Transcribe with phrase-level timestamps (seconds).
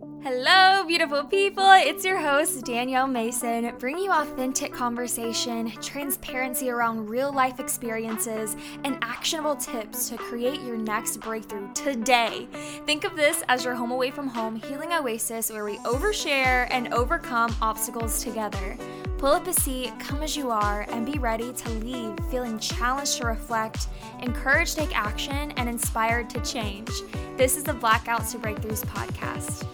[0.00, 1.72] Hello, beautiful people.
[1.72, 8.98] It's your host, Danielle Mason, bringing you authentic conversation, transparency around real life experiences, and
[9.02, 12.46] actionable tips to create your next breakthrough today.
[12.86, 16.94] Think of this as your home away from home healing oasis where we overshare and
[16.94, 18.76] overcome obstacles together.
[19.18, 23.16] Pull up a seat, come as you are, and be ready to leave feeling challenged
[23.16, 23.88] to reflect,
[24.20, 26.90] encouraged to take action, and inspired to change.
[27.36, 29.66] This is the Blackouts to Breakthroughs podcast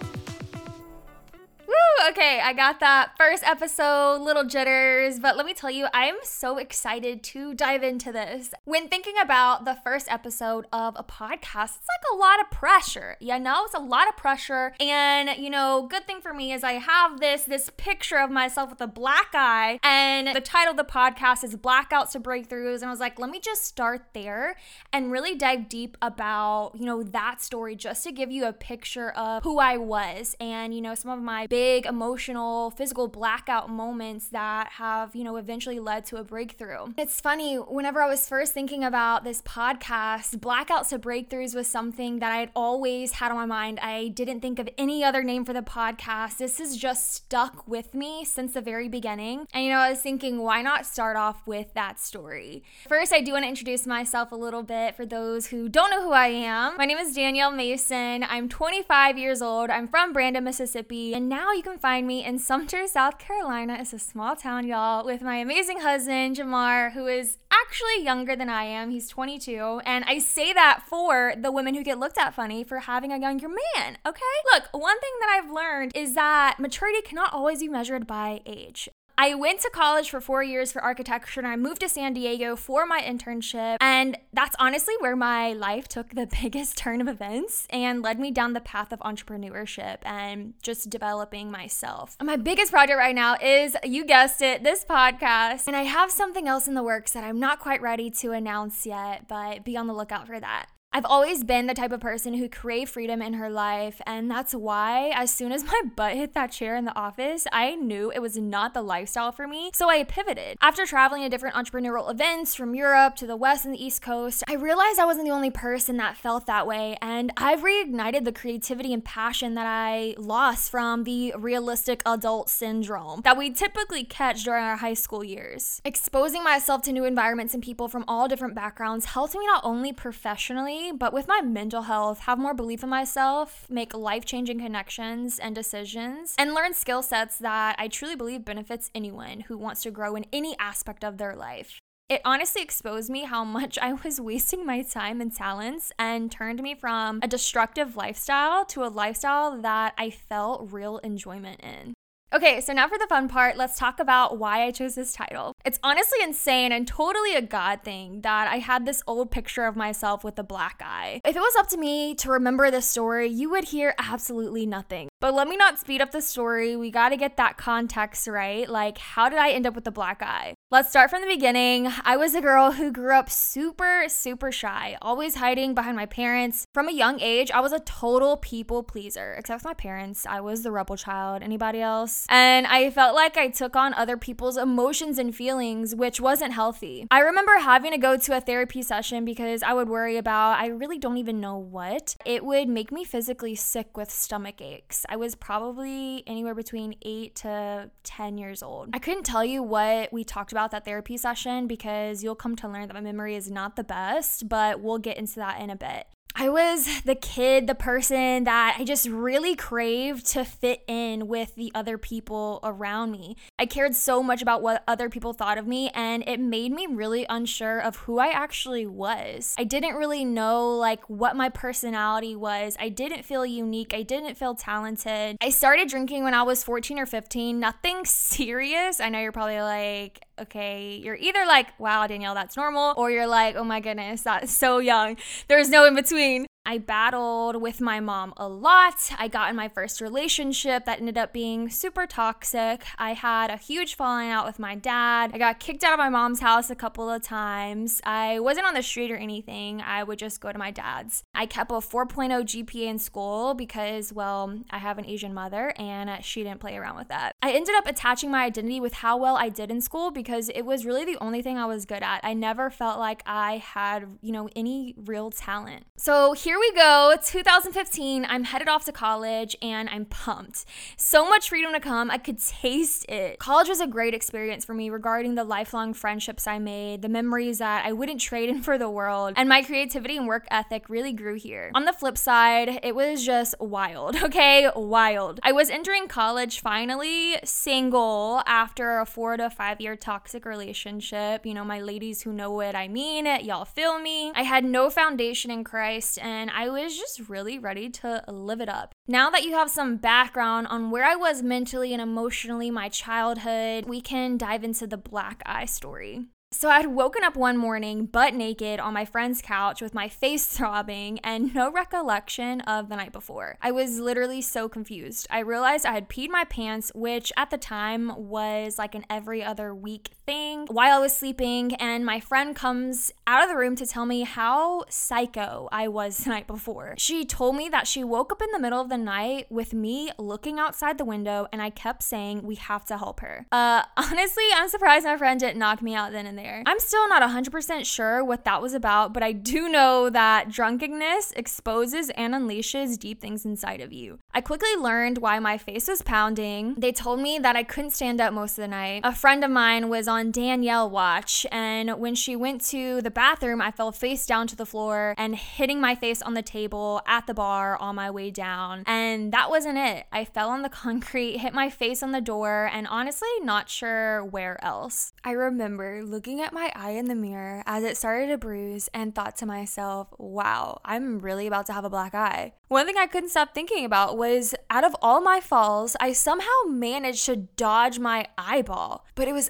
[2.09, 6.17] okay, I got that first episode, little jitters, but let me tell you, I am
[6.23, 8.51] so excited to dive into this.
[8.65, 13.17] When thinking about the first episode of a podcast, it's like a lot of pressure.
[13.19, 14.73] You know, it's a lot of pressure.
[14.79, 18.69] And, you know, good thing for me is I have this this picture of myself
[18.69, 22.77] with a black eye, and the title of the podcast is Blackouts to Breakthroughs.
[22.77, 24.57] And I was like, let me just start there
[24.93, 29.09] and really dive deep about, you know, that story just to give you a picture
[29.11, 34.27] of who I was and, you know, some of my big emotional, physical blackout moments
[34.27, 36.93] that have, you know, eventually led to a breakthrough.
[36.97, 42.19] It's funny, whenever I was first thinking about this podcast, Blackouts to Breakthroughs was something
[42.19, 43.79] that I had always had on my mind.
[43.81, 46.37] I didn't think of any other name for the podcast.
[46.37, 49.47] This has just stuck with me since the very beginning.
[49.53, 52.63] And, you know, I was thinking, why not start off with that story?
[52.89, 56.03] First, I do want to introduce myself a little bit for those who don't know
[56.03, 56.75] who I am.
[56.75, 58.23] My name is Danielle Mason.
[58.23, 59.69] I'm 25 years old.
[59.69, 61.13] I'm from Brandon, Mississippi.
[61.13, 63.77] And now you can find me in Sumter, South Carolina.
[63.79, 68.49] It's a small town, y'all, with my amazing husband, Jamar, who is actually younger than
[68.49, 68.89] I am.
[68.89, 69.81] He's 22.
[69.85, 73.19] And I say that for the women who get looked at funny for having a
[73.19, 74.23] younger man, okay?
[74.51, 78.89] Look, one thing that I've learned is that maturity cannot always be measured by age.
[79.17, 82.55] I went to college for four years for architecture and I moved to San Diego
[82.55, 83.77] for my internship.
[83.79, 88.31] And that's honestly where my life took the biggest turn of events and led me
[88.31, 92.17] down the path of entrepreneurship and just developing myself.
[92.21, 95.67] My biggest project right now is, you guessed it, this podcast.
[95.67, 98.85] And I have something else in the works that I'm not quite ready to announce
[98.85, 100.67] yet, but be on the lookout for that.
[100.95, 104.55] I've always been the type of person who crave freedom in her life, and that's
[104.55, 108.21] why as soon as my butt hit that chair in the office, I knew it
[108.21, 109.71] was not the lifestyle for me.
[109.73, 110.57] So I pivoted.
[110.61, 114.41] After traveling to different entrepreneurial events from Europe to the West and the East Coast,
[114.47, 118.31] I realized I wasn't the only person that felt that way, and I've reignited the
[118.31, 124.45] creativity and passion that I lost from the realistic adult syndrome that we typically catch
[124.45, 125.81] during our high school years.
[125.83, 129.91] Exposing myself to new environments and people from all different backgrounds helped me not only
[129.91, 135.39] professionally but with my mental health, have more belief in myself, make life changing connections
[135.39, 139.91] and decisions, and learn skill sets that I truly believe benefits anyone who wants to
[139.91, 141.79] grow in any aspect of their life.
[142.07, 146.61] It honestly exposed me how much I was wasting my time and talents and turned
[146.61, 151.93] me from a destructive lifestyle to a lifestyle that I felt real enjoyment in.
[152.33, 155.53] Okay, so now for the fun part, let's talk about why I chose this title.
[155.65, 159.75] It's honestly insane and totally a God thing that I had this old picture of
[159.75, 161.21] myself with a black eye.
[161.25, 165.09] If it was up to me to remember this story, you would hear absolutely nothing.
[165.19, 166.75] But let me not speed up the story.
[166.75, 168.69] We gotta get that context right.
[168.69, 170.53] Like, how did I end up with a black eye?
[170.69, 171.91] Let's start from the beginning.
[172.03, 176.65] I was a girl who grew up super, super shy, always hiding behind my parents.
[176.75, 180.27] From a young age, I was a total people pleaser, except for my parents.
[180.27, 181.41] I was the rebel child.
[181.41, 182.25] Anybody else?
[182.29, 185.54] And I felt like I took on other people's emotions and feelings,
[185.95, 187.07] which wasn't healthy.
[187.11, 190.67] I remember having to go to a therapy session because I would worry about, I
[190.67, 192.15] really don't even know what.
[192.25, 195.05] It would make me physically sick with stomach aches.
[195.09, 198.89] I was probably anywhere between 8 to 10 years old.
[198.93, 202.67] I couldn't tell you what we talked about that therapy session because you'll come to
[202.67, 205.75] learn that my memory is not the best, but we'll get into that in a
[205.75, 206.07] bit.
[206.37, 211.55] I was the kid, the person that I just really craved to fit in with
[211.55, 213.37] the other people around me.
[213.57, 216.87] I cared so much about what other people thought of me, and it made me
[216.89, 219.55] really unsure of who I actually was.
[219.57, 222.75] I didn't really know like what my personality was.
[222.81, 223.93] I didn't feel unique.
[223.93, 225.37] I didn't feel talented.
[225.39, 227.61] I started drinking when I was 14 or 15.
[227.61, 228.99] Nothing serious.
[228.99, 233.25] I know you're probably like, okay, you're either like, wow, Danielle, that's normal, or you're
[233.25, 235.15] like, oh my goodness, that's so young.
[235.47, 236.24] There's no in between.
[236.25, 239.11] Halloween I battled with my mom a lot.
[239.17, 242.83] I got in my first relationship that ended up being super toxic.
[242.97, 245.31] I had a huge falling out with my dad.
[245.33, 248.01] I got kicked out of my mom's house a couple of times.
[248.03, 249.81] I wasn't on the street or anything.
[249.81, 251.23] I would just go to my dad's.
[251.35, 256.23] I kept a 4.0 GPA in school because, well, I have an Asian mother and
[256.23, 257.33] she didn't play around with that.
[257.41, 260.63] I ended up attaching my identity with how well I did in school because it
[260.63, 262.21] was really the only thing I was good at.
[262.23, 265.85] I never felt like I had, you know, any real talent.
[265.97, 268.25] So here here we go, 2015.
[268.29, 270.63] I'm headed off to college and I'm pumped.
[270.95, 272.09] So much freedom to come.
[272.09, 273.39] I could taste it.
[273.39, 277.57] College was a great experience for me regarding the lifelong friendships I made, the memories
[277.57, 281.11] that I wouldn't trade in for the world, and my creativity and work ethic really
[281.11, 281.71] grew here.
[281.75, 284.71] On the flip side, it was just wild, okay?
[284.73, 285.41] Wild.
[285.43, 291.45] I was entering college finally single after a four to five year toxic relationship.
[291.45, 294.31] You know, my ladies who know what I mean, y'all feel me.
[294.35, 298.69] I had no foundation in Christ and I was just really ready to live it
[298.69, 298.93] up.
[299.07, 303.85] Now that you have some background on where I was mentally and emotionally, my childhood,
[303.85, 306.25] we can dive into the black eye story.
[306.57, 310.07] So I had woken up one morning butt naked on my friend's couch with my
[310.21, 313.57] face throbbing and no recollection of the night before.
[313.61, 315.27] I was literally so confused.
[315.29, 319.43] I realized I had peed my pants, which at the time was like an every
[319.43, 323.75] other week thing, while I was sleeping, and my friend comes out of the room
[323.77, 326.95] to tell me how psycho I was the night before.
[326.97, 330.11] She told me that she woke up in the middle of the night with me
[330.17, 333.45] looking outside the window, and I kept saying, We have to help her.
[333.51, 336.63] Uh, honestly, I'm surprised my friend didn't knock me out then and there.
[336.65, 341.33] I'm still not 100% sure what that was about, but I do know that drunkenness
[341.35, 344.19] exposes and unleashes deep things inside of you.
[344.33, 346.75] I quickly learned why my face was pounding.
[346.77, 349.01] They told me that I couldn't stand up most of the night.
[349.03, 353.61] A friend of mine was on Danielle watch, and when she went to the bathroom,
[353.61, 357.27] I fell face down to the floor and hitting my face on the table at
[357.27, 358.83] the bar on my way down.
[358.85, 360.05] And that wasn't it.
[360.11, 364.23] I fell on the concrete, hit my face on the door, and honestly, not sure
[364.23, 365.13] where else.
[365.23, 369.13] I remember looking at my eye in the mirror as it started to bruise and
[369.13, 372.53] thought to myself, wow, I'm really about to have a black eye.
[372.67, 376.47] One thing I couldn't stop thinking about was out of all my falls, I somehow
[376.67, 379.49] managed to dodge my eyeball, but it was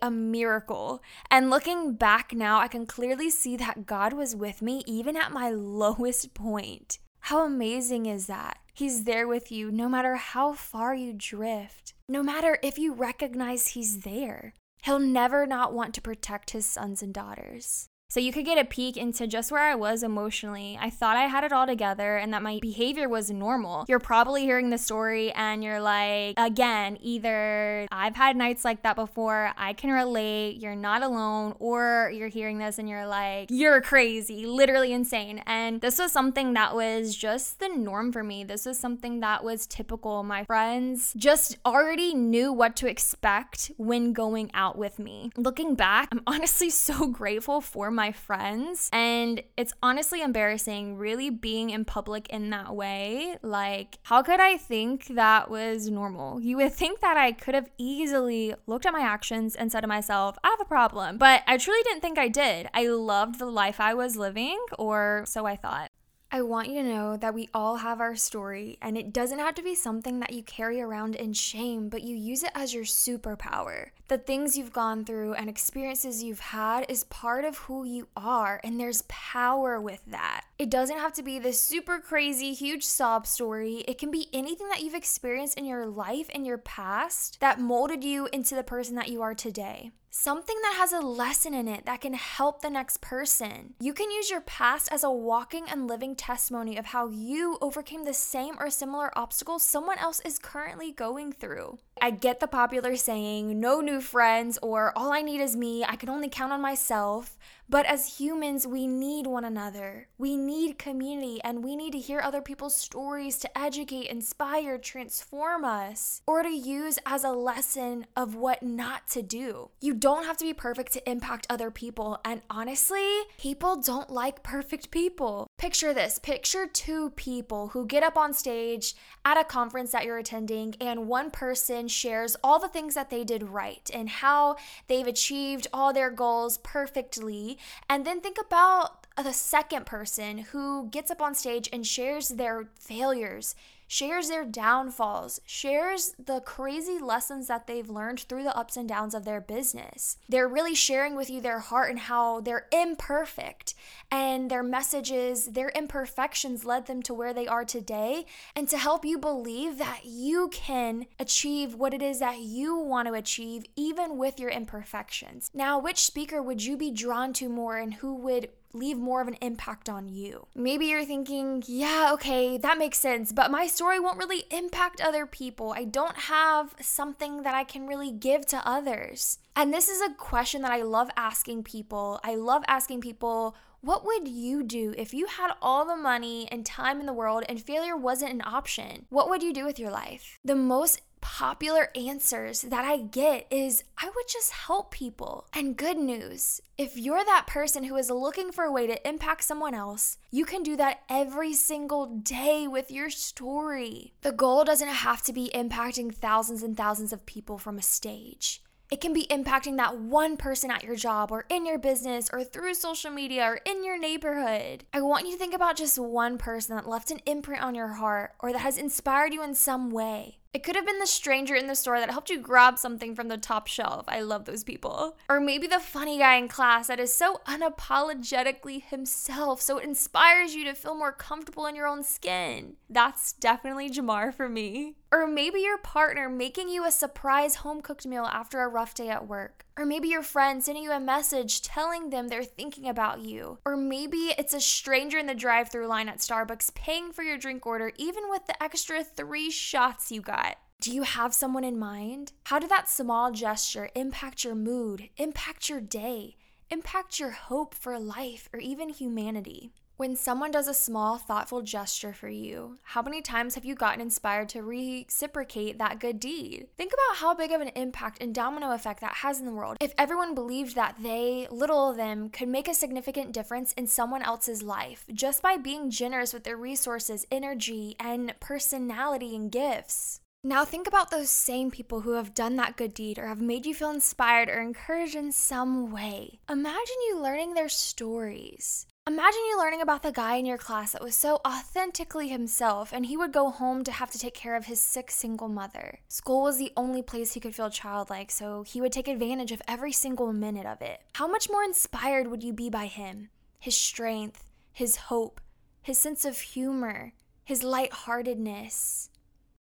[0.00, 1.02] a miracle.
[1.30, 5.32] And looking back now, I can clearly see that God was with me even at
[5.32, 6.98] my lowest point.
[7.20, 8.58] How amazing is that?
[8.72, 13.68] He's there with you no matter how far you drift, no matter if you recognize
[13.68, 14.54] He's there.
[14.84, 17.88] He'll never not want to protect his sons and daughters.
[18.10, 20.78] So you could get a peek into just where I was emotionally.
[20.80, 23.84] I thought I had it all together and that my behavior was normal.
[23.86, 28.96] You're probably hearing the story and you're like, again, either I've had nights like that
[28.96, 33.82] before, I can relate, you're not alone, or you're hearing this and you're like, you're
[33.82, 35.42] crazy, literally insane.
[35.44, 38.42] And this was something that was just the norm for me.
[38.42, 40.22] This was something that was typical.
[40.22, 45.30] My friends just already knew what to expect when going out with me.
[45.36, 48.88] Looking back, I'm honestly so grateful for my friends.
[48.92, 53.36] And it's honestly embarrassing really being in public in that way.
[53.42, 56.40] Like, how could I think that was normal?
[56.40, 59.88] You would think that I could have easily looked at my actions and said to
[59.88, 61.18] myself, I have a problem.
[61.18, 62.68] But I truly didn't think I did.
[62.72, 65.90] I loved the life I was living, or so I thought.
[66.30, 69.54] I want you to know that we all have our story, and it doesn't have
[69.54, 72.84] to be something that you carry around in shame, but you use it as your
[72.84, 73.88] superpower.
[74.08, 78.60] The things you've gone through and experiences you've had is part of who you are,
[78.62, 80.44] and there's power with that.
[80.58, 83.84] It doesn't have to be this super crazy, huge sob story.
[83.88, 88.04] It can be anything that you've experienced in your life and your past that molded
[88.04, 91.86] you into the person that you are today something that has a lesson in it
[91.86, 93.74] that can help the next person.
[93.78, 98.04] You can use your past as a walking and living testimony of how you overcame
[98.04, 101.78] the same or similar obstacles someone else is currently going through.
[102.02, 105.96] I get the popular saying, no new friends, or all I need is me, I
[105.96, 107.38] can only count on myself.
[107.70, 110.08] But as humans, we need one another.
[110.16, 115.66] We need community and we need to hear other people's stories to educate, inspire, transform
[115.66, 119.68] us, or to use as a lesson of what not to do.
[119.82, 122.18] You don't have to be perfect to impact other people.
[122.24, 125.46] And honestly, people don't like perfect people.
[125.58, 130.18] Picture this picture two people who get up on stage at a conference that you're
[130.18, 135.06] attending, and one person shares all the things that they did right and how they've
[135.06, 141.20] achieved all their goals perfectly and then think about the second person who gets up
[141.20, 143.56] on stage and shares their failures,
[143.88, 149.14] shares their downfalls, shares the crazy lessons that they've learned through the ups and downs
[149.14, 150.18] of their business.
[150.28, 153.74] They're really sharing with you their heart and how they're imperfect
[154.10, 159.04] and their messages, their imperfections led them to where they are today, and to help
[159.04, 164.18] you believe that you can achieve what it is that you want to achieve, even
[164.18, 165.50] with your imperfections.
[165.54, 169.28] Now, which speaker would you be drawn to more and who would leave more of
[169.28, 170.46] an impact on you.
[170.54, 175.26] Maybe you're thinking, yeah, okay, that makes sense, but my story won't really impact other
[175.26, 175.72] people.
[175.76, 179.38] I don't have something that I can really give to others.
[179.56, 182.20] And this is a question that I love asking people.
[182.22, 186.66] I love asking people, what would you do if you had all the money and
[186.66, 189.06] time in the world and failure wasn't an option?
[189.08, 190.38] What would you do with your life?
[190.44, 195.46] The most popular answers that I get is I would just help people.
[195.52, 199.42] And good news if you're that person who is looking for a way to impact
[199.42, 204.12] someone else, you can do that every single day with your story.
[204.22, 208.62] The goal doesn't have to be impacting thousands and thousands of people from a stage.
[208.90, 212.42] It can be impacting that one person at your job or in your business or
[212.42, 214.84] through social media or in your neighborhood.
[214.94, 217.88] I want you to think about just one person that left an imprint on your
[217.88, 220.38] heart or that has inspired you in some way.
[220.58, 223.28] It could have been the stranger in the store that helped you grab something from
[223.28, 224.06] the top shelf.
[224.08, 225.16] I love those people.
[225.28, 230.56] Or maybe the funny guy in class that is so unapologetically himself, so it inspires
[230.56, 232.74] you to feel more comfortable in your own skin.
[232.90, 234.96] That's definitely Jamar for me.
[235.12, 239.10] Or maybe your partner making you a surprise home cooked meal after a rough day
[239.10, 239.64] at work.
[239.78, 243.58] Or maybe your friend sending you a message telling them they're thinking about you.
[243.64, 247.38] Or maybe it's a stranger in the drive through line at Starbucks paying for your
[247.38, 250.56] drink order, even with the extra three shots you got.
[250.80, 252.32] Do you have someone in mind?
[252.46, 256.34] How did that small gesture impact your mood, impact your day,
[256.70, 259.70] impact your hope for life, or even humanity?
[259.98, 264.00] When someone does a small, thoughtful gesture for you, how many times have you gotten
[264.00, 266.68] inspired to reciprocate that good deed?
[266.76, 269.76] Think about how big of an impact and domino effect that has in the world.
[269.80, 274.22] If everyone believed that they, little of them, could make a significant difference in someone
[274.22, 280.20] else's life just by being generous with their resources, energy, and personality and gifts.
[280.44, 283.66] Now, think about those same people who have done that good deed or have made
[283.66, 286.38] you feel inspired or encouraged in some way.
[286.48, 288.86] Imagine you learning their stories.
[289.08, 293.06] Imagine you learning about the guy in your class that was so authentically himself, and
[293.06, 296.00] he would go home to have to take care of his sick single mother.
[296.08, 299.62] School was the only place he could feel childlike, so he would take advantage of
[299.66, 301.00] every single minute of it.
[301.14, 303.30] How much more inspired would you be by him?
[303.58, 305.40] His strength, his hope,
[305.80, 307.14] his sense of humor,
[307.46, 309.08] his lightheartedness,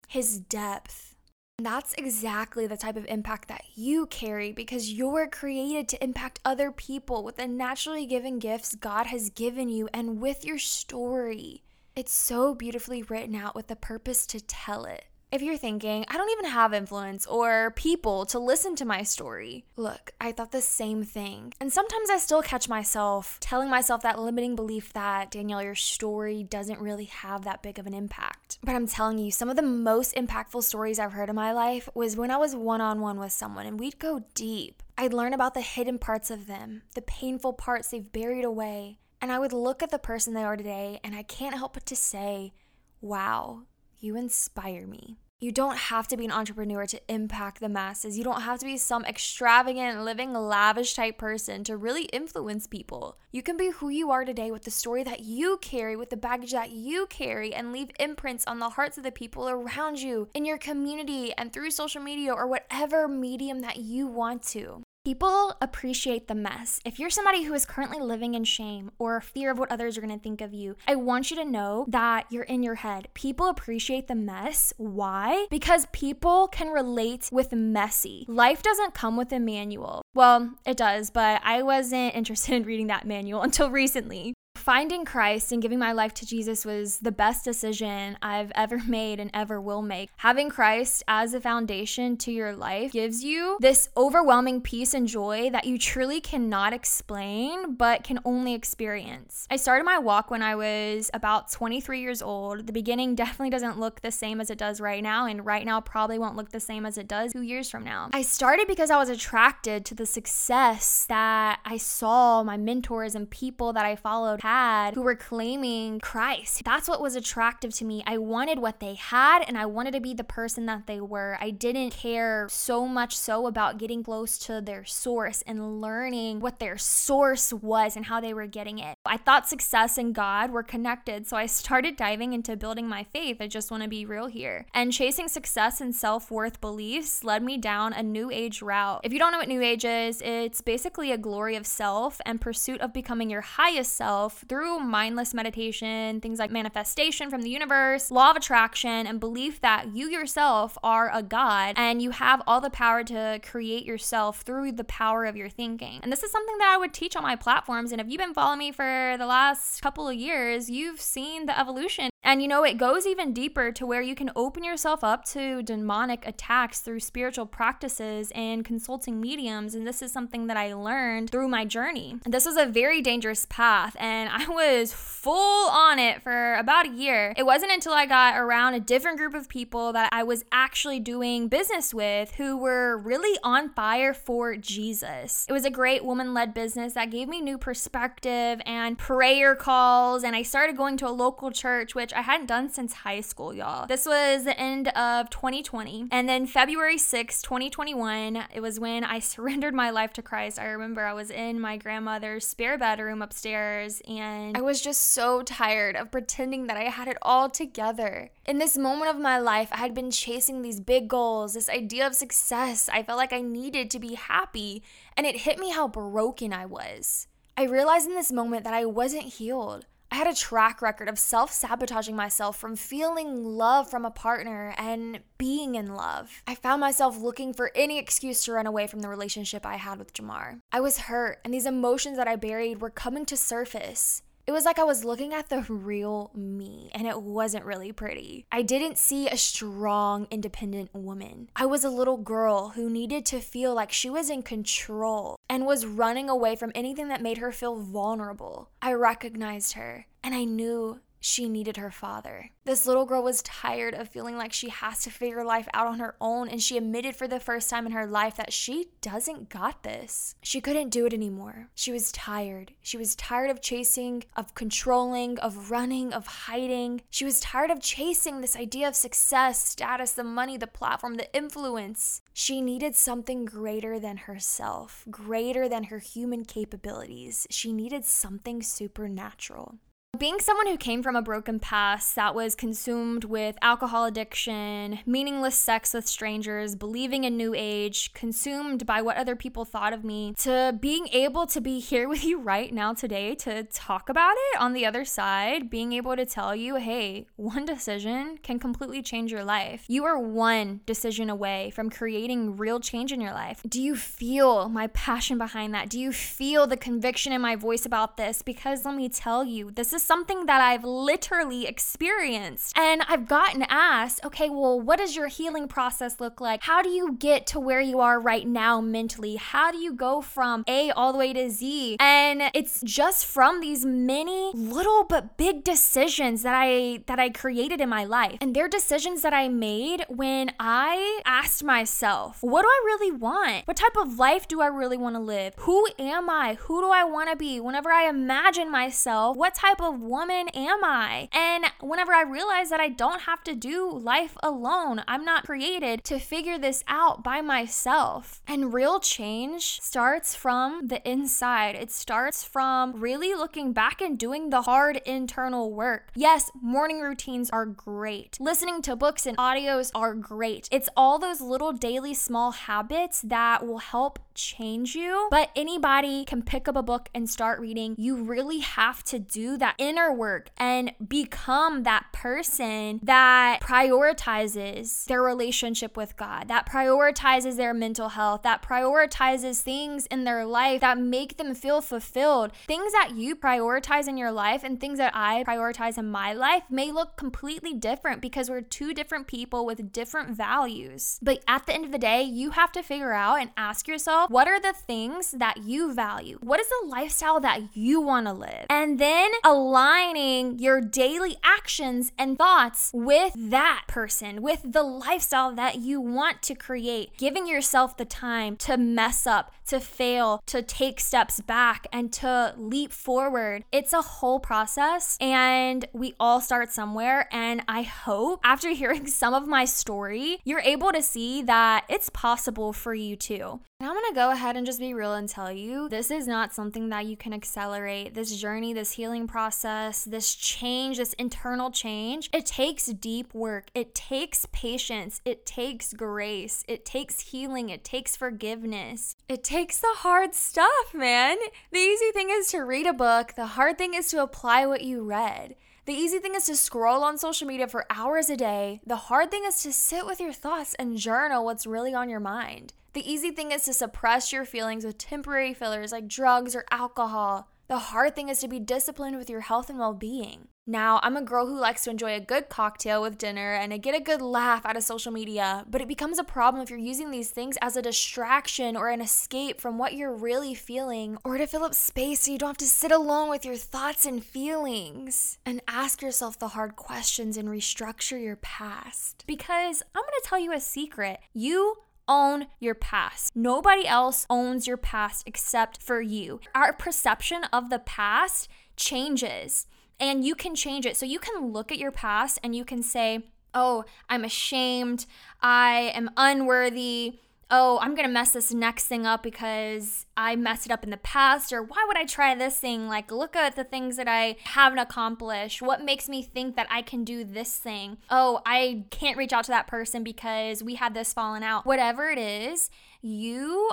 [0.08, 1.15] his depth.
[1.58, 6.70] That's exactly the type of impact that you carry because you're created to impact other
[6.70, 11.62] people with the naturally given gifts God has given you and with your story.
[11.94, 15.06] It's so beautifully written out with the purpose to tell it.
[15.32, 19.64] If you're thinking, I don't even have influence or people to listen to my story,
[19.76, 21.52] look, I thought the same thing.
[21.60, 26.44] And sometimes I still catch myself telling myself that limiting belief that, Danielle, your story
[26.44, 28.58] doesn't really have that big of an impact.
[28.62, 31.88] But I'm telling you, some of the most impactful stories I've heard in my life
[31.92, 34.80] was when I was one on one with someone and we'd go deep.
[34.96, 39.00] I'd learn about the hidden parts of them, the painful parts they've buried away.
[39.20, 41.84] And I would look at the person they are today and I can't help but
[41.86, 42.52] to say,
[43.00, 43.62] wow,
[44.00, 45.18] you inspire me.
[45.38, 48.16] You don't have to be an entrepreneur to impact the masses.
[48.16, 53.18] You don't have to be some extravagant, living lavish type person to really influence people.
[53.32, 56.16] You can be who you are today with the story that you carry, with the
[56.16, 60.28] baggage that you carry, and leave imprints on the hearts of the people around you,
[60.32, 64.82] in your community, and through social media or whatever medium that you want to.
[65.06, 66.80] People appreciate the mess.
[66.84, 70.00] If you're somebody who is currently living in shame or fear of what others are
[70.00, 73.06] going to think of you, I want you to know that you're in your head.
[73.14, 74.72] People appreciate the mess.
[74.78, 75.46] Why?
[75.48, 78.24] Because people can relate with messy.
[78.26, 80.02] Life doesn't come with a manual.
[80.12, 84.34] Well, it does, but I wasn't interested in reading that manual until recently.
[84.66, 89.20] Finding Christ and giving my life to Jesus was the best decision I've ever made
[89.20, 90.10] and ever will make.
[90.16, 95.50] Having Christ as a foundation to your life gives you this overwhelming peace and joy
[95.50, 99.46] that you truly cannot explain, but can only experience.
[99.52, 102.66] I started my walk when I was about 23 years old.
[102.66, 105.80] The beginning definitely doesn't look the same as it does right now, and right now
[105.80, 108.10] probably won't look the same as it does two years from now.
[108.12, 113.30] I started because I was attracted to the success that I saw my mentors and
[113.30, 116.64] people that I followed had who were claiming Christ.
[116.64, 118.02] That's what was attractive to me.
[118.06, 121.36] I wanted what they had and I wanted to be the person that they were.
[121.40, 126.58] I didn't care so much so about getting close to their source and learning what
[126.58, 128.96] their source was and how they were getting it.
[129.04, 133.36] I thought success and God were connected, so I started diving into building my faith.
[133.40, 134.64] I just want to be real here.
[134.72, 139.00] And chasing success and self worth beliefs led me down a new age route.
[139.04, 142.40] If you don't know what new age is, it's basically a glory of self and
[142.40, 148.10] pursuit of becoming your highest self through mindless meditation, things like manifestation from the universe,
[148.10, 152.60] law of attraction, and belief that you yourself are a God and you have all
[152.60, 156.00] the power to create yourself through the power of your thinking.
[156.02, 157.92] And this is something that I would teach on my platforms.
[157.92, 161.58] And if you've been following me for the last couple of years, you've seen the
[161.58, 162.10] evolution.
[162.26, 165.62] And you know, it goes even deeper to where you can open yourself up to
[165.62, 169.76] demonic attacks through spiritual practices and consulting mediums.
[169.76, 172.18] And this is something that I learned through my journey.
[172.26, 176.90] This was a very dangerous path, and I was full on it for about a
[176.90, 177.32] year.
[177.36, 180.98] It wasn't until I got around a different group of people that I was actually
[180.98, 185.46] doing business with who were really on fire for Jesus.
[185.48, 190.24] It was a great woman led business that gave me new perspective and prayer calls,
[190.24, 193.52] and I started going to a local church, which I hadn't done since high school,
[193.52, 193.86] y'all.
[193.86, 196.08] This was the end of 2020.
[196.10, 200.58] And then February 6, 2021, it was when I surrendered my life to Christ.
[200.58, 205.42] I remember I was in my grandmother's spare bedroom upstairs and I was just so
[205.42, 208.30] tired of pretending that I had it all together.
[208.46, 212.06] In this moment of my life, I had been chasing these big goals, this idea
[212.06, 212.88] of success.
[212.90, 214.82] I felt like I needed to be happy,
[215.16, 217.28] and it hit me how broken I was.
[217.58, 219.86] I realized in this moment that I wasn't healed.
[220.10, 224.74] I had a track record of self sabotaging myself from feeling love from a partner
[224.78, 226.42] and being in love.
[226.46, 229.98] I found myself looking for any excuse to run away from the relationship I had
[229.98, 230.60] with Jamar.
[230.72, 234.22] I was hurt, and these emotions that I buried were coming to surface.
[234.46, 238.46] It was like I was looking at the real me, and it wasn't really pretty.
[238.52, 241.50] I didn't see a strong, independent woman.
[241.56, 245.66] I was a little girl who needed to feel like she was in control and
[245.66, 248.70] was running away from anything that made her feel vulnerable.
[248.80, 252.50] I recognized her, and I knew she needed her father.
[252.64, 255.98] This little girl was tired of feeling like she has to figure life out on
[255.98, 259.48] her own, and she admitted for the first time in her life that she doesn't
[259.48, 260.34] got this.
[260.42, 261.68] She couldn't do it anymore.
[261.74, 262.72] She was tired.
[262.82, 267.02] She was tired of chasing, of controlling, of running, of hiding.
[267.10, 271.34] She was tired of chasing this idea of success, status, the money, the platform, the
[271.34, 272.22] influence.
[272.32, 277.46] She needed something greater than herself, greater than her human capabilities.
[277.50, 279.76] She needed something supernatural.
[280.18, 285.56] Being someone who came from a broken past that was consumed with alcohol addiction, meaningless
[285.56, 290.32] sex with strangers, believing in new age, consumed by what other people thought of me,
[290.38, 294.60] to being able to be here with you right now today to talk about it
[294.60, 299.30] on the other side, being able to tell you, hey, one decision can completely change
[299.30, 299.84] your life.
[299.86, 303.60] You are one decision away from creating real change in your life.
[303.68, 305.90] Do you feel my passion behind that?
[305.90, 308.40] Do you feel the conviction in my voice about this?
[308.40, 312.72] Because let me tell you, this is something that I've literally experienced.
[312.78, 316.62] And I've gotten asked, okay, well, what does your healing process look like?
[316.62, 319.36] How do you get to where you are right now mentally?
[319.36, 321.96] How do you go from A all the way to Z?
[321.98, 327.80] And it's just from these many little but big decisions that I that I created
[327.80, 328.38] in my life.
[328.40, 333.66] And they're decisions that I made when I asked myself, what do I really want?
[333.66, 335.54] What type of life do I really want to live?
[335.58, 336.54] Who am I?
[336.60, 337.58] Who do I want to be?
[337.58, 341.28] Whenever I imagine myself, what type of woman am I?
[341.32, 346.04] And whenever I realize that I don't have to do life alone, I'm not created
[346.04, 348.42] to figure this out by myself.
[348.46, 354.50] And real change starts from the inside, it starts from really looking back and doing
[354.50, 356.10] the hard internal work.
[356.14, 360.68] Yes, morning routines are great, listening to books and audios are great.
[360.70, 365.28] It's all those little daily small habits that will help change you.
[365.30, 367.94] But anybody can pick up a book and start reading.
[367.98, 375.22] You really have to do that inner work and become that person that prioritizes their
[375.22, 380.98] relationship with God, that prioritizes their mental health, that prioritizes things in their life that
[380.98, 382.52] make them feel fulfilled.
[382.66, 386.64] Things that you prioritize in your life and things that I prioritize in my life
[386.70, 391.18] may look completely different because we're two different people with different values.
[391.22, 394.25] But at the end of the day, you have to figure out and ask yourself
[394.28, 396.38] what are the things that you value?
[396.42, 398.66] What is the lifestyle that you want to live?
[398.68, 405.76] And then aligning your daily actions and thoughts with that person, with the lifestyle that
[405.76, 411.00] you want to create, giving yourself the time to mess up, to fail, to take
[411.00, 413.64] steps back, and to leap forward.
[413.72, 417.28] It's a whole process, and we all start somewhere.
[417.32, 422.10] And I hope after hearing some of my story, you're able to see that it's
[422.10, 423.60] possible for you too.
[423.78, 426.54] And I'm gonna go ahead and just be real and tell you this is not
[426.54, 428.14] something that you can accelerate.
[428.14, 433.66] This journey, this healing process, this change, this internal change, it takes deep work.
[433.74, 435.20] It takes patience.
[435.26, 436.64] It takes grace.
[436.66, 437.68] It takes healing.
[437.68, 439.14] It takes forgiveness.
[439.28, 441.36] It takes the hard stuff, man.
[441.70, 444.84] The easy thing is to read a book, the hard thing is to apply what
[444.84, 445.54] you read.
[445.84, 448.80] The easy thing is to scroll on social media for hours a day.
[448.86, 452.20] The hard thing is to sit with your thoughts and journal what's really on your
[452.20, 452.72] mind.
[452.96, 457.50] The easy thing is to suppress your feelings with temporary fillers like drugs or alcohol.
[457.68, 460.48] The hard thing is to be disciplined with your health and well being.
[460.66, 463.78] Now, I'm a girl who likes to enjoy a good cocktail with dinner and to
[463.78, 466.78] get a good laugh out of social media, but it becomes a problem if you're
[466.78, 471.36] using these things as a distraction or an escape from what you're really feeling or
[471.36, 474.24] to fill up space so you don't have to sit alone with your thoughts and
[474.24, 475.36] feelings.
[475.44, 479.22] And ask yourself the hard questions and restructure your past.
[479.26, 481.76] Because I'm gonna tell you a secret you
[482.08, 483.34] own your past.
[483.34, 486.40] Nobody else owns your past except for you.
[486.54, 489.66] Our perception of the past changes
[489.98, 490.96] and you can change it.
[490.96, 495.06] So you can look at your past and you can say, oh, I'm ashamed.
[495.40, 497.18] I am unworthy
[497.50, 500.96] oh, I'm gonna mess this next thing up because I messed it up in the
[500.96, 502.88] past, or why would I try this thing?
[502.88, 505.62] Like, look at the things that I haven't accomplished.
[505.62, 507.98] What makes me think that I can do this thing?
[508.10, 511.66] Oh, I can't reach out to that person because we had this falling out.
[511.66, 513.70] Whatever it is, you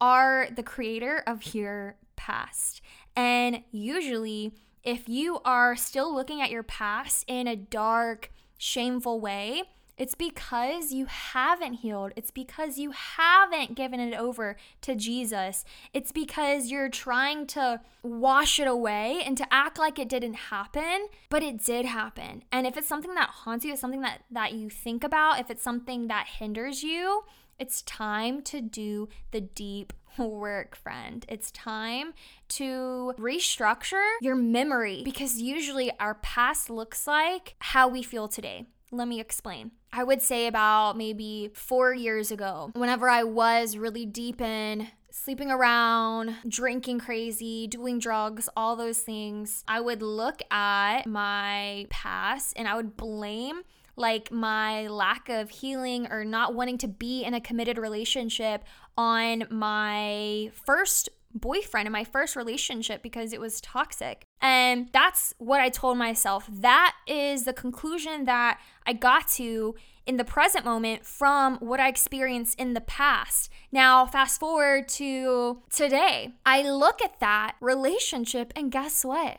[0.00, 2.80] are the creator of your past.
[3.16, 4.52] And usually,
[4.84, 9.62] if you are still looking at your past in a dark, shameful way,
[9.96, 12.12] it's because you haven't healed.
[12.16, 15.64] It's because you haven't given it over to Jesus.
[15.94, 21.08] It's because you're trying to wash it away and to act like it didn't happen,
[21.30, 22.44] but it did happen.
[22.52, 25.50] And if it's something that haunts you, it's something that that you think about, if
[25.50, 27.24] it's something that hinders you,
[27.58, 31.24] it's time to do the deep work, friend.
[31.28, 32.12] It's time
[32.48, 38.66] to restructure your memory because usually our past looks like how we feel today.
[38.92, 39.72] Let me explain.
[39.96, 45.50] I would say about maybe four years ago, whenever I was really deep in sleeping
[45.50, 52.68] around, drinking crazy, doing drugs, all those things, I would look at my past and
[52.68, 53.62] I would blame
[53.96, 58.64] like my lack of healing or not wanting to be in a committed relationship
[58.98, 64.24] on my first boyfriend in my first relationship because it was toxic.
[64.40, 66.48] And that's what I told myself.
[66.50, 69.74] That is the conclusion that I got to
[70.06, 73.50] in the present moment from what I experienced in the past.
[73.72, 76.34] Now, fast forward to today.
[76.46, 79.38] I look at that relationship and guess what?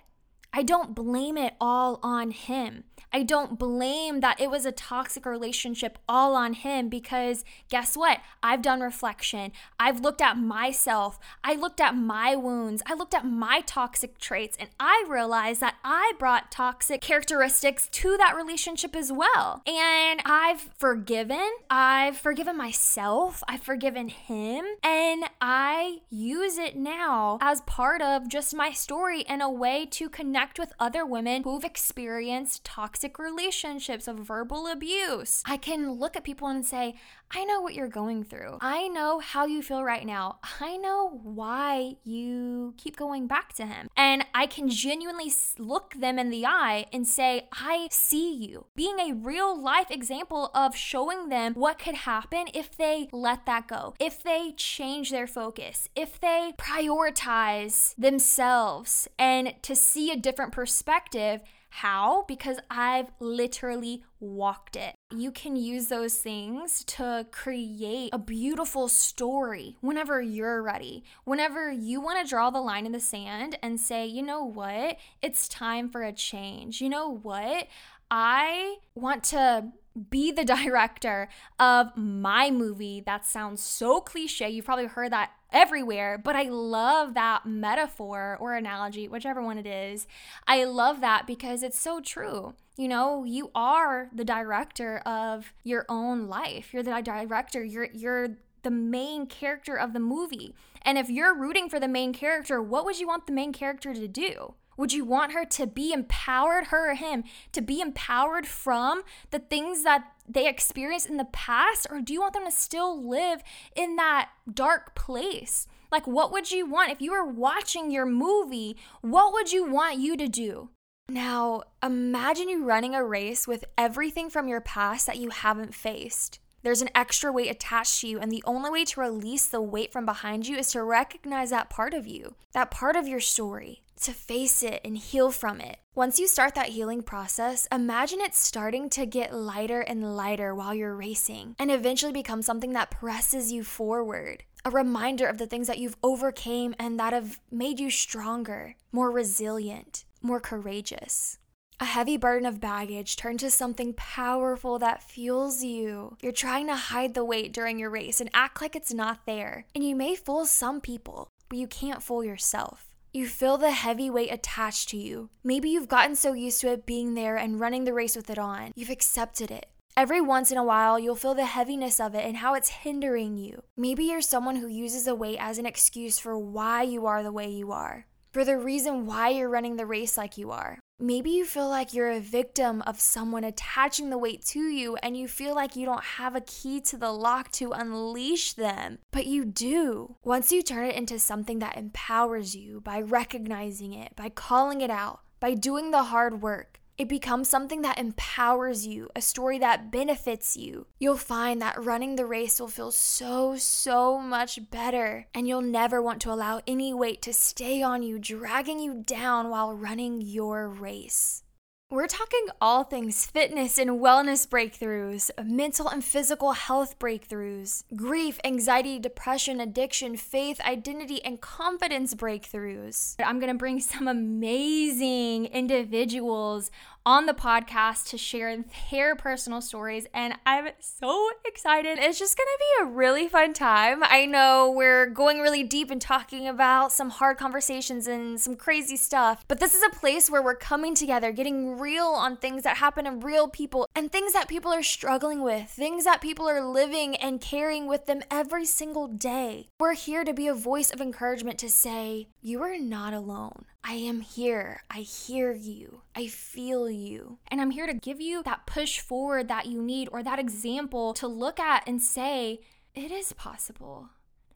[0.54, 2.84] I don't blame it all on him.
[3.14, 8.20] I don't blame that it was a toxic relationship all on him because guess what?
[8.44, 9.52] I've done reflection.
[9.80, 11.18] I've looked at myself.
[11.44, 12.84] I looked at my wounds.
[12.86, 18.18] I looked at my toxic traits and I realized that I brought toxic characteristics to
[18.18, 19.62] that relationship as well.
[19.66, 21.50] And I've forgiven.
[21.70, 23.42] I've forgiven myself.
[23.48, 24.66] I've forgiven him.
[24.84, 30.10] And I use it now as part of just my story and a way to
[30.10, 35.43] connect with other women who've experienced toxic toxic relationships, of verbal abuse.
[35.45, 36.95] I can look at people and say,
[37.30, 38.60] I know what you're going through.
[38.62, 40.39] I know how you feel right now.
[40.62, 43.89] I know why you keep going back to him.
[43.97, 48.67] And I can genuinely look them in the eye and say, I see you.
[48.73, 53.67] Being a real life example of showing them what could happen if they let that
[53.67, 60.54] go, if they change their focus, if they prioritize themselves and to see a different
[60.54, 62.26] perspective how?
[62.28, 64.96] Because I've literally walked it.
[65.16, 71.04] You can use those things to create a beautiful story whenever you're ready.
[71.24, 74.98] Whenever you want to draw the line in the sand and say, you know what?
[75.22, 76.82] It's time for a change.
[76.82, 77.68] You know what?
[78.10, 79.72] I want to
[80.10, 83.02] be the director of my movie.
[83.06, 84.50] That sounds so cliche.
[84.50, 89.68] You've probably heard that everywhere, but I love that metaphor or analogy, whichever one it
[89.68, 90.08] is.
[90.48, 92.54] I love that because it's so true.
[92.78, 96.74] You know, you are the director of your own life.
[96.74, 97.64] You're the director.
[97.64, 100.54] You're you're the main character of the movie.
[100.82, 103.94] And if you're rooting for the main character, what would you want the main character
[103.94, 104.54] to do?
[104.78, 109.40] Would you want her to be empowered, her or him, to be empowered from the
[109.40, 111.88] things that they experienced in the past?
[111.90, 113.42] Or do you want them to still live
[113.76, 115.68] in that dark place?
[115.92, 118.78] Like, what would you want if you were watching your movie?
[119.02, 120.70] What would you want you to do?
[121.10, 126.40] Now, imagine you running a race with everything from your past that you haven't faced.
[126.68, 129.94] There's an extra weight attached to you, and the only way to release the weight
[129.94, 133.84] from behind you is to recognize that part of you, that part of your story
[134.02, 135.78] to face it and heal from it.
[135.96, 140.76] Once you start that healing process, imagine it starting to get lighter and lighter while
[140.76, 144.44] you're racing and eventually become something that presses you forward.
[144.66, 149.10] a reminder of the things that you've overcame and that have made you stronger, more
[149.10, 151.40] resilient, more courageous.
[151.80, 156.18] A heavy burden of baggage turned to something powerful that fuels you.
[156.24, 159.68] You're trying to hide the weight during your race and act like it's not there.
[159.76, 162.88] And you may fool some people, but you can't fool yourself.
[163.13, 165.30] You feel the heavy weight attached to you.
[165.44, 168.40] Maybe you've gotten so used to it being there and running the race with it
[168.40, 169.68] on, you've accepted it.
[169.96, 173.38] Every once in a while, you'll feel the heaviness of it and how it's hindering
[173.38, 173.62] you.
[173.76, 177.32] Maybe you're someone who uses the weight as an excuse for why you are the
[177.32, 180.80] way you are, for the reason why you're running the race like you are.
[181.00, 185.16] Maybe you feel like you're a victim of someone attaching the weight to you and
[185.16, 188.98] you feel like you don't have a key to the lock to unleash them.
[189.12, 190.16] But you do.
[190.24, 194.90] Once you turn it into something that empowers you by recognizing it, by calling it
[194.90, 199.92] out, by doing the hard work, it becomes something that empowers you, a story that
[199.92, 200.88] benefits you.
[201.00, 206.02] You'll find that running the race will feel so, so much better, and you'll never
[206.02, 210.68] want to allow any weight to stay on you, dragging you down while running your
[210.68, 211.44] race.
[211.89, 219.00] We're talking all things fitness and wellness breakthroughs, mental and physical health breakthroughs, grief, anxiety,
[219.00, 223.15] depression, addiction, faith, identity, and confidence breakthroughs.
[223.23, 226.71] I'm gonna bring some amazing individuals
[227.08, 230.08] on the podcast to share their personal stories.
[230.13, 231.98] And I'm so excited.
[232.02, 234.04] It's just gonna be a really fun time.
[234.04, 238.98] I know we're going really deep and talking about some hard conversations and some crazy
[238.98, 242.76] stuff, but this is a place where we're coming together, getting real on things that
[242.76, 246.62] happen to real people and things that people are struggling with, things that people are
[246.62, 249.70] living and carrying with them every single day.
[249.80, 253.66] We're here to be a voice of encouragement to say, You are not alone.
[253.84, 254.82] I am here.
[254.90, 256.04] I hear you.
[256.16, 257.40] I feel you.
[257.50, 261.14] And I'm here to give you that push forward that you need or that example
[261.16, 262.62] to look at and say,
[262.96, 264.12] it is possible.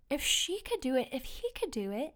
[0.10, 2.14] If she could do it, if he could do it,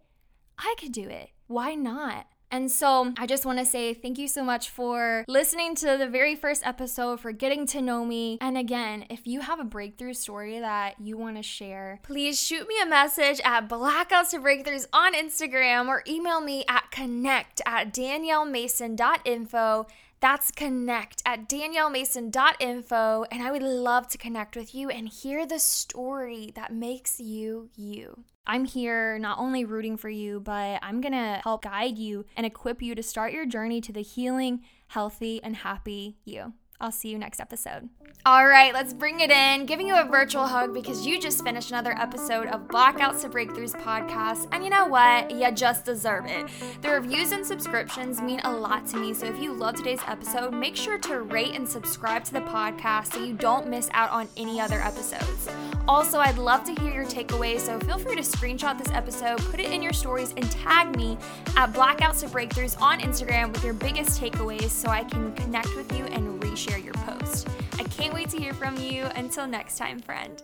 [0.58, 1.32] I could do it.
[1.48, 2.28] Why not?
[2.56, 6.08] And so I just want to say thank you so much for listening to the
[6.08, 8.38] very first episode, for getting to know me.
[8.40, 12.66] And again, if you have a breakthrough story that you want to share, please shoot
[12.66, 17.94] me a message at Blackouts to Breakthroughs on Instagram or email me at connect at
[17.94, 19.88] daniellemason.info.
[20.26, 23.26] That's connect at daniellemason.info.
[23.30, 27.70] And I would love to connect with you and hear the story that makes you
[27.76, 28.24] you.
[28.48, 32.82] I'm here not only rooting for you, but I'm gonna help guide you and equip
[32.82, 36.54] you to start your journey to the healing, healthy, and happy you.
[36.80, 37.90] I'll see you next episode.
[38.26, 39.66] All right, let's bring it in.
[39.66, 43.80] Giving you a virtual hug because you just finished another episode of Blackouts to Breakthroughs
[43.80, 44.48] podcast.
[44.52, 45.30] And you know what?
[45.30, 46.48] You just deserve it.
[46.82, 49.14] The reviews and subscriptions mean a lot to me.
[49.14, 53.14] So if you love today's episode, make sure to rate and subscribe to the podcast
[53.14, 55.48] so you don't miss out on any other episodes.
[55.88, 57.60] Also, I'd love to hear your takeaways.
[57.60, 61.16] So feel free to screenshot this episode, put it in your stories, and tag me
[61.56, 65.96] at Blackouts to Breakthroughs on Instagram with your biggest takeaways so I can connect with
[65.96, 67.48] you and reshare your post.
[67.74, 69.06] I can't wait to hear from you.
[69.16, 70.42] Until next time, friend.